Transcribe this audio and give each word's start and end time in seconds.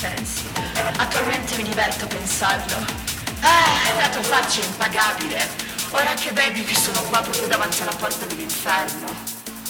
pensi. 0.00 0.46
Attualmente 0.96 1.56
mi 1.56 1.64
diverto 1.64 2.04
a 2.04 2.08
pensarlo. 2.08 2.76
Ah, 3.40 4.00
la 4.00 4.08
tua 4.08 4.22
faccia 4.22 4.60
impagabile. 4.60 5.46
Ora 5.90 6.14
che 6.14 6.32
bevi 6.32 6.64
che 6.64 6.74
sono 6.74 7.00
qua 7.02 7.20
proprio 7.20 7.46
davanti 7.46 7.82
alla 7.82 7.94
porta 7.94 8.26
dell'inferno. 8.26 9.06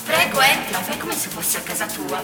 Prego, 0.05 0.41
entra, 0.41 0.81
fai 0.81 0.99
come 0.99 1.17
se 1.17 1.29
fosse 1.29 1.59
a 1.59 1.61
casa 1.61 1.87
tua. 1.87 2.23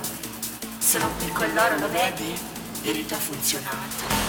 Se 0.78 0.98
non 0.98 1.14
per 1.16 1.32
quell'oro 1.32 1.78
lo 1.78 1.90
vedi? 1.90 2.38
Il 2.82 2.92
rito 2.92 3.14
ha 3.14 3.18
funzionato. 3.18 4.23